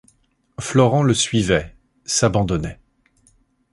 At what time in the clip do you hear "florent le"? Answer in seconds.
0.59-1.13